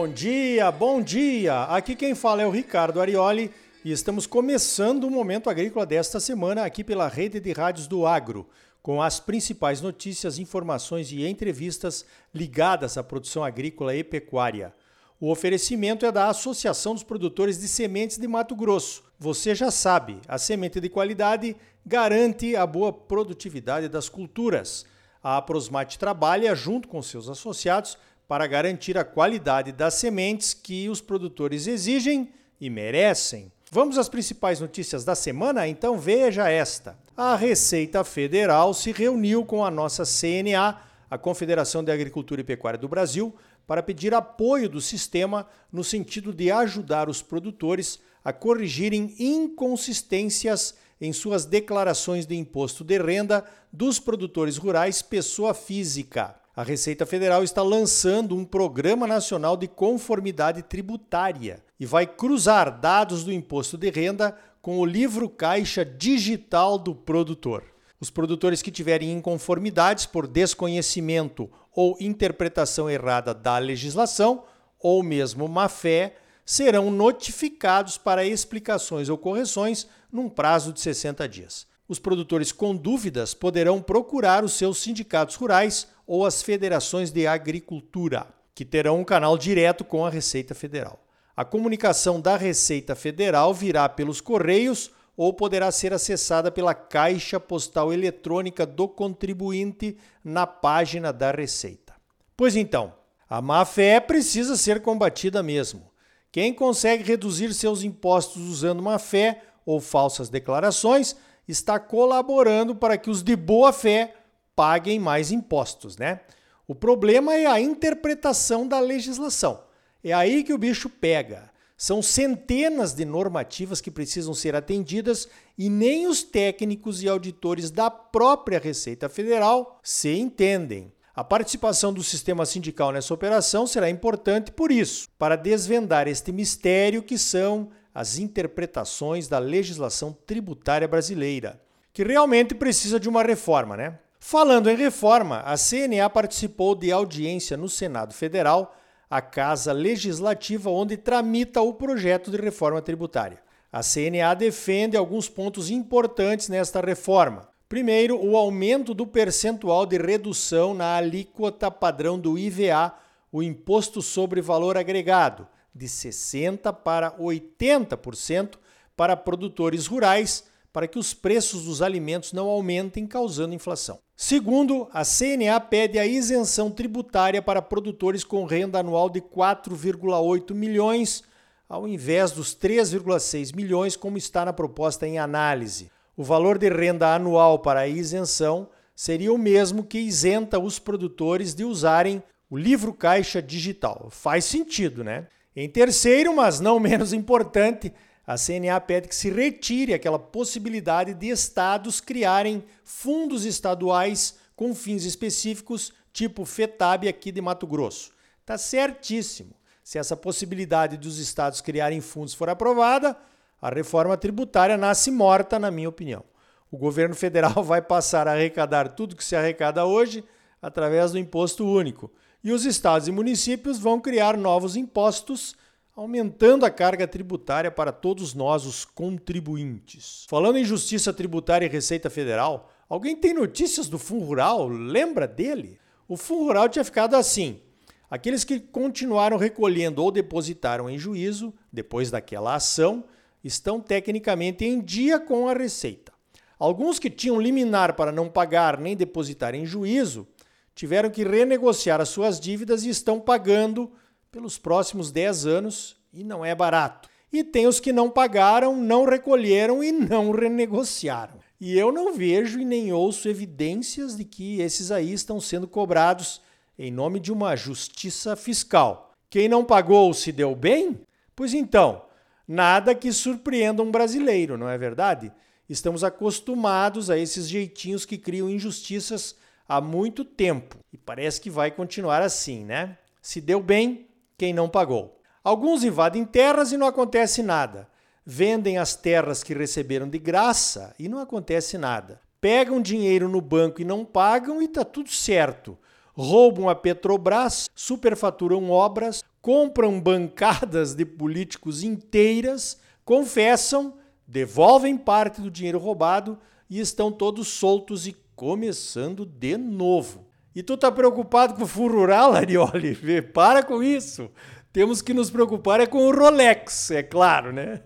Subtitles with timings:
[0.00, 1.64] Bom dia, bom dia!
[1.64, 3.50] Aqui quem fala é o Ricardo Arioli
[3.84, 8.48] e estamos começando o Momento Agrícola desta semana aqui pela Rede de Rádios do Agro,
[8.80, 14.72] com as principais notícias, informações e entrevistas ligadas à produção agrícola e pecuária.
[15.20, 19.02] O oferecimento é da Associação dos Produtores de Sementes de Mato Grosso.
[19.18, 24.86] Você já sabe, a semente de qualidade garante a boa produtividade das culturas.
[25.20, 31.00] A Aprosmate trabalha junto com seus associados para garantir a qualidade das sementes que os
[31.00, 32.28] produtores exigem
[32.60, 33.50] e merecem.
[33.72, 35.66] Vamos às principais notícias da semana?
[35.66, 36.98] Então veja esta.
[37.16, 40.78] A Receita Federal se reuniu com a nossa CNA,
[41.10, 43.34] a Confederação de Agricultura e Pecuária do Brasil,
[43.66, 51.12] para pedir apoio do sistema no sentido de ajudar os produtores a corrigirem inconsistências em
[51.14, 57.62] suas declarações de imposto de renda dos produtores rurais pessoa física a Receita Federal está
[57.62, 64.36] lançando um Programa Nacional de Conformidade Tributária e vai cruzar dados do imposto de renda
[64.60, 67.62] com o livro caixa digital do produtor.
[68.00, 74.42] Os produtores que tiverem inconformidades por desconhecimento ou interpretação errada da legislação,
[74.80, 81.67] ou mesmo má fé, serão notificados para explicações ou correções num prazo de 60 dias.
[81.88, 88.26] Os produtores com dúvidas poderão procurar os seus sindicatos rurais ou as federações de agricultura,
[88.54, 91.02] que terão um canal direto com a Receita Federal.
[91.34, 97.92] A comunicação da Receita Federal virá pelos correios ou poderá ser acessada pela caixa postal
[97.92, 101.94] eletrônica do contribuinte na página da Receita.
[102.36, 102.92] Pois então,
[103.30, 105.90] a má-fé precisa ser combatida mesmo.
[106.30, 111.16] Quem consegue reduzir seus impostos usando má-fé ou falsas declarações
[111.48, 114.14] está colaborando para que os de boa fé
[114.54, 116.20] paguem mais impostos, né?
[116.66, 119.62] O problema é a interpretação da legislação.
[120.04, 121.50] É aí que o bicho pega.
[121.76, 127.88] São centenas de normativas que precisam ser atendidas e nem os técnicos e auditores da
[127.88, 130.92] própria Receita Federal se entendem.
[131.14, 137.02] A participação do sistema sindical nessa operação será importante por isso, para desvendar este mistério
[137.02, 141.60] que são as interpretações da legislação tributária brasileira,
[141.92, 143.98] que realmente precisa de uma reforma, né?
[144.20, 148.74] Falando em reforma, a CNA participou de audiência no Senado Federal,
[149.08, 153.40] a casa legislativa onde tramita o projeto de reforma tributária.
[153.72, 157.48] A CNA defende alguns pontos importantes nesta reforma.
[157.68, 162.94] Primeiro, o aumento do percentual de redução na alíquota padrão do IVA,
[163.30, 168.54] o Imposto sobre Valor Agregado, de 60% para 80%
[168.96, 173.98] para produtores rurais para que os preços dos alimentos não aumentem, causando inflação.
[174.16, 181.22] Segundo, a CNA pede a isenção tributária para produtores com renda anual de 4,8 milhões,
[181.68, 185.90] ao invés dos 3,6 milhões, como está na proposta em análise.
[186.16, 191.54] O valor de renda anual para a isenção seria o mesmo que isenta os produtores
[191.54, 194.08] de usarem o livro caixa digital.
[194.10, 195.28] Faz sentido, né?
[195.60, 197.92] Em terceiro, mas não menos importante,
[198.24, 205.04] a CNA pede que se retire aquela possibilidade de estados criarem fundos estaduais com fins
[205.04, 208.12] específicos, tipo FETAB aqui de Mato Grosso.
[208.46, 209.50] Tá certíssimo.
[209.82, 213.16] Se essa possibilidade dos estados criarem fundos for aprovada,
[213.60, 216.22] a reforma tributária nasce morta, na minha opinião.
[216.70, 220.22] O governo federal vai passar a arrecadar tudo que se arrecada hoje
[220.62, 222.12] através do imposto único.
[222.42, 225.56] E os estados e municípios vão criar novos impostos
[225.98, 230.26] aumentando a carga tributária para todos nós, os contribuintes.
[230.28, 234.68] Falando em justiça tributária e Receita Federal, alguém tem notícias do Fundo Rural?
[234.68, 235.76] Lembra dele?
[236.06, 237.60] O Fundo Rural tinha ficado assim.
[238.08, 243.02] Aqueles que continuaram recolhendo ou depositaram em juízo, depois daquela ação,
[243.42, 246.12] estão tecnicamente em dia com a Receita.
[246.60, 250.28] Alguns que tinham liminar para não pagar nem depositar em juízo
[250.78, 253.90] tiveram que renegociar as suas dívidas e estão pagando
[254.30, 257.08] pelos próximos 10 anos e não é barato.
[257.32, 261.34] E tem os que não pagaram, não recolheram e não renegociaram.
[261.60, 266.40] E eu não vejo e nem ouço evidências de que esses aí estão sendo cobrados
[266.78, 269.12] em nome de uma justiça fiscal.
[269.28, 271.00] Quem não pagou se deu bem?
[271.34, 272.02] Pois então,
[272.46, 275.32] nada que surpreenda um brasileiro, não é verdade?
[275.68, 279.34] Estamos acostumados a esses jeitinhos que criam injustiças
[279.68, 282.96] há muito tempo e parece que vai continuar assim, né?
[283.20, 285.20] Se deu bem, quem não pagou.
[285.44, 287.88] Alguns invadem terras e não acontece nada.
[288.24, 292.20] Vendem as terras que receberam de graça e não acontece nada.
[292.40, 295.76] Pegam dinheiro no banco e não pagam e está tudo certo.
[296.14, 303.94] Roubam a Petrobras, superfaturam obras, compram bancadas de políticos inteiras, confessam,
[304.26, 306.38] devolvem parte do dinheiro roubado
[306.68, 310.24] e estão todos soltos e começando de novo.
[310.54, 313.20] E tu tá preocupado com o fundo rural, Arioli?
[313.34, 314.30] Para com isso.
[314.72, 317.82] Temos que nos preocupar é com o Rolex, é claro, né?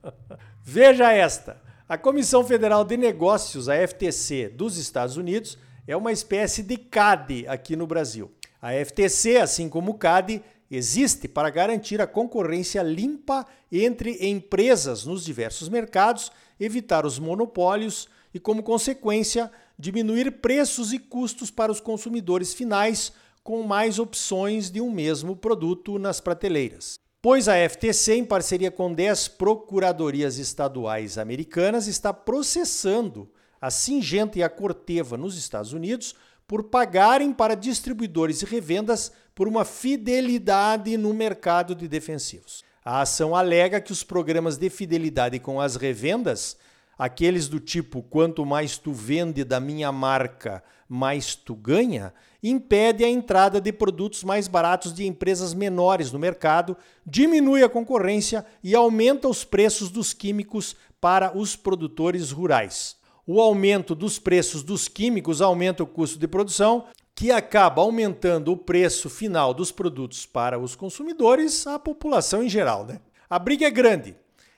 [0.64, 1.60] Veja esta.
[1.86, 7.46] A Comissão Federal de Negócios, a FTC, dos Estados Unidos, é uma espécie de CAD
[7.46, 8.32] aqui no Brasil.
[8.62, 15.26] A FTC, assim como o CAD, existe para garantir a concorrência limpa entre empresas nos
[15.26, 19.50] diversos mercados, evitar os monopólios e, como consequência,
[19.80, 23.12] diminuir preços e custos para os consumidores finais
[23.42, 26.94] com mais opções de um mesmo produto nas prateleiras.
[27.22, 33.30] Pois a FTC, em parceria com 10 procuradorias estaduais americanas, está processando
[33.60, 36.14] a Singenta e a Corteva nos Estados Unidos
[36.46, 42.64] por pagarem para distribuidores e revendas por uma fidelidade no mercado de defensivos.
[42.84, 46.56] A ação alega que os programas de fidelidade com as revendas,
[47.00, 52.12] aqueles do tipo quanto mais tu vende da minha marca, mais tu ganha,
[52.42, 56.76] impede a entrada de produtos mais baratos de empresas menores no mercado,
[57.06, 63.00] diminui a concorrência e aumenta os preços dos químicos para os produtores rurais
[63.32, 68.56] o aumento dos preços dos químicos aumenta o custo de produção, que acaba aumentando o
[68.56, 72.84] preço final dos produtos para os consumidores, a população em geral.
[72.84, 73.00] Né?
[73.28, 74.16] A briga é grande.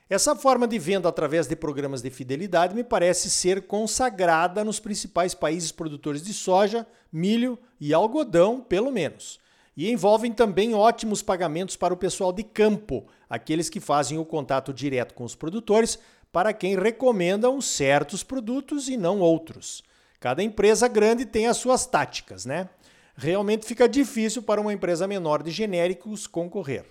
[0.09, 5.33] Essa forma de venda através de programas de fidelidade me parece ser consagrada nos principais
[5.33, 9.39] países produtores de soja, milho e algodão, pelo menos.
[9.75, 14.73] E envolvem também ótimos pagamentos para o pessoal de campo, aqueles que fazem o contato
[14.73, 15.97] direto com os produtores,
[16.31, 19.83] para quem recomendam certos produtos e não outros.
[20.19, 22.69] Cada empresa grande tem as suas táticas, né?
[23.15, 26.85] Realmente fica difícil para uma empresa menor de genéricos concorrer.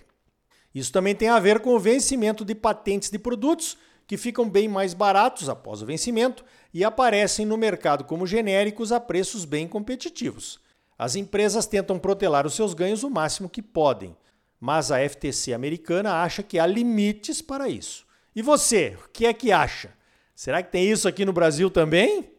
[0.73, 3.77] Isso também tem a ver com o vencimento de patentes de produtos
[4.07, 6.43] que ficam bem mais baratos após o vencimento
[6.73, 10.59] e aparecem no mercado como genéricos a preços bem competitivos.
[10.97, 14.15] As empresas tentam protelar os seus ganhos o máximo que podem,
[14.59, 18.05] mas a FTC americana acha que há limites para isso.
[18.35, 19.93] E você, o que é que acha?
[20.35, 22.31] Será que tem isso aqui no Brasil também?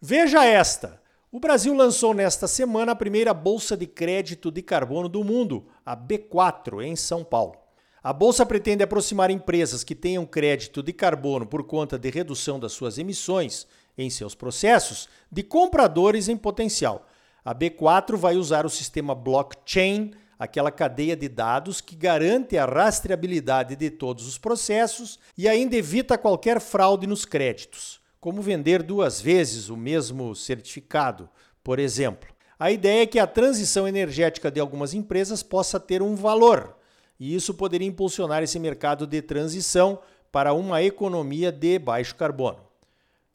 [0.00, 1.01] Veja esta.
[1.34, 5.96] O Brasil lançou nesta semana a primeira bolsa de crédito de carbono do mundo, a
[5.96, 7.56] B4, em São Paulo.
[8.02, 12.72] A bolsa pretende aproximar empresas que tenham crédito de carbono por conta de redução das
[12.72, 17.06] suas emissões em seus processos de compradores em potencial.
[17.42, 23.74] A B4 vai usar o sistema blockchain aquela cadeia de dados que garante a rastreabilidade
[23.74, 29.68] de todos os processos e ainda evita qualquer fraude nos créditos, como vender duas vezes
[29.68, 31.28] o mesmo certificado,
[31.60, 32.30] por exemplo.
[32.56, 36.76] A ideia é que a transição energética de algumas empresas possa ter um valor,
[37.18, 39.98] e isso poderia impulsionar esse mercado de transição
[40.30, 42.60] para uma economia de baixo carbono.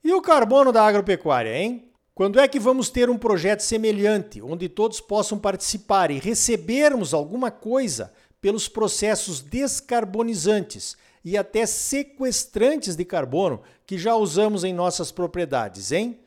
[0.02, 1.92] E o carbono da agropecuária, hein?
[2.16, 7.52] Quando é que vamos ter um projeto semelhante, onde todos possam participar e recebermos alguma
[7.52, 10.96] coisa pelos processos descarbonizantes
[11.30, 16.22] e até sequestrantes de carbono que já usamos em nossas propriedades, hein?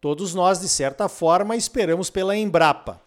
[0.00, 2.98] Todos nós, de certa forma, esperamos pela Embrapa.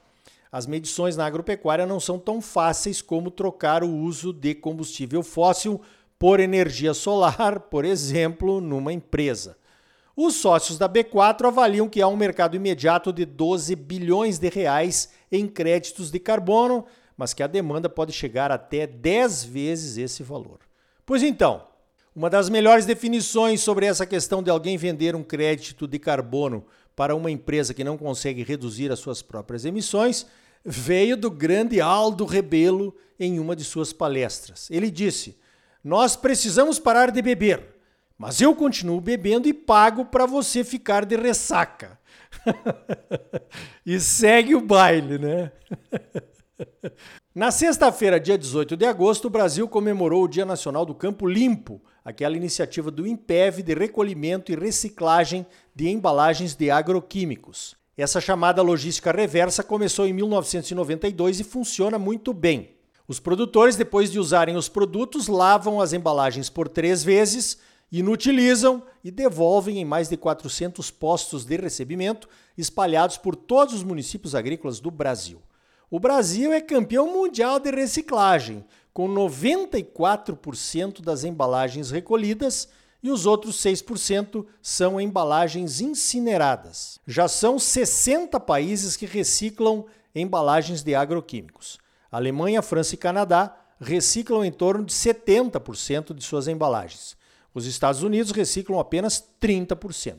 [0.51, 5.81] As medições na agropecuária não são tão fáceis como trocar o uso de combustível fóssil
[6.19, 9.57] por energia solar, por exemplo, numa empresa.
[10.15, 15.09] Os sócios da B4 avaliam que há um mercado imediato de 12 bilhões de reais
[15.31, 16.85] em créditos de carbono,
[17.17, 20.68] mas que a demanda pode chegar até 10 vezes esse valor.
[21.09, 21.63] Pois então,
[22.15, 26.63] uma das melhores definições sobre essa questão de alguém vender um crédito de carbono
[26.95, 30.27] para uma empresa que não consegue reduzir as suas próprias emissões
[30.63, 34.69] veio do grande Aldo Rebelo em uma de suas palestras.
[34.69, 35.35] Ele disse:
[35.83, 37.77] Nós precisamos parar de beber.
[38.15, 41.99] Mas eu continuo bebendo e pago para você ficar de ressaca.
[43.83, 45.51] e segue o baile, né?
[47.39, 51.81] Na sexta-feira, dia 18 de agosto, o Brasil comemorou o Dia Nacional do Campo Limpo,
[52.03, 57.77] aquela iniciativa do IMPEV de recolhimento e reciclagem de embalagens de agroquímicos.
[57.95, 62.71] Essa chamada logística reversa começou em 1992 e funciona muito bem.
[63.07, 67.57] Os produtores, depois de usarem os produtos, lavam as embalagens por três vezes
[67.89, 72.27] inutilizam e devolvem em mais de 400 postos de recebimento
[72.57, 75.41] espalhados por todos os municípios agrícolas do Brasil.
[75.91, 82.69] O Brasil é campeão mundial de reciclagem, com 94% das embalagens recolhidas
[83.01, 86.99] e os outros 6% são embalagens incineradas.
[87.07, 91.79] Já são 60 países que reciclam embalagens de agroquímicos.
[92.11, 97.17] Alemanha, França e Canadá reciclam em torno de 70% de suas embalagens.
[97.51, 100.17] Os Estados Unidos reciclam apenas 30%.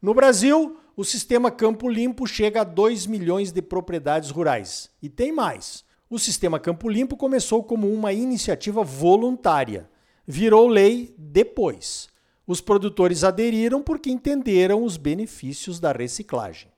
[0.00, 4.90] No Brasil, o sistema Campo Limpo chega a 2 milhões de propriedades rurais.
[5.02, 5.84] E tem mais.
[6.10, 9.88] O sistema Campo Limpo começou como uma iniciativa voluntária.
[10.26, 12.08] Virou lei depois.
[12.46, 16.68] Os produtores aderiram porque entenderam os benefícios da reciclagem.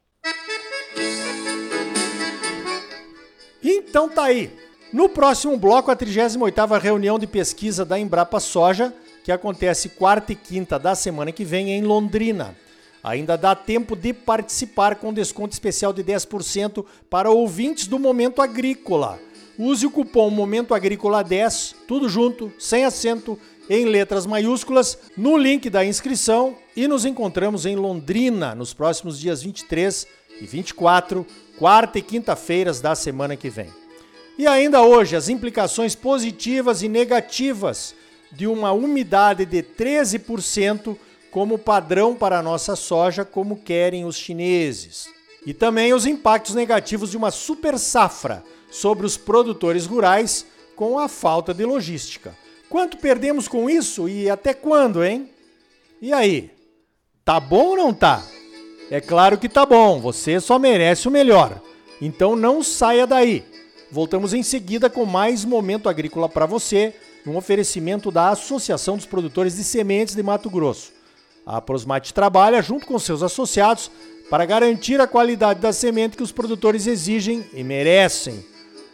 [3.61, 4.53] Então tá aí.
[4.93, 8.95] No próximo bloco, a 38ª reunião de pesquisa da Embrapa Soja,
[9.25, 12.55] que acontece quarta e quinta da semana que vem em Londrina.
[13.05, 19.21] Ainda dá tempo de participar com desconto especial de 10% para ouvintes do Momento Agrícola.
[19.59, 25.69] Use o cupom Momento Agrícola 10, tudo junto, sem acento, em letras maiúsculas, no link
[25.69, 30.07] da inscrição e nos encontramos em Londrina nos próximos dias 23
[30.41, 31.27] e 24,
[31.59, 33.69] quarta e quinta-feiras da semana que vem.
[34.39, 37.95] E ainda hoje, as implicações positivas e negativas
[38.33, 40.97] de uma umidade de 13%
[41.35, 45.09] como padrão para a nossa soja, como querem os chineses.
[45.45, 51.09] E também os impactos negativos de uma super safra sobre os produtores rurais com a
[51.09, 52.37] falta de logística.
[52.71, 55.29] Quanto perdemos com isso e até quando, hein?
[56.01, 56.53] E aí?
[57.25, 58.25] Tá bom ou não tá?
[58.89, 61.61] É claro que tá bom, você só merece o melhor.
[62.01, 63.45] Então não saia daí.
[63.91, 66.95] Voltamos em seguida com mais momento agrícola para você,
[67.27, 70.94] um oferecimento da Associação dos Produtores de Sementes de Mato Grosso.
[71.47, 73.91] A Prosmate trabalha junto com seus associados
[74.31, 78.45] para garantir a qualidade da semente que os produtores exigem e merecem.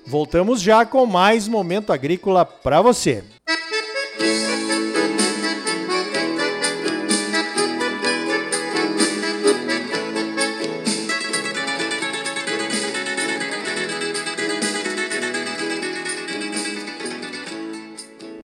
[0.07, 3.23] Voltamos já com mais momento agrícola para você.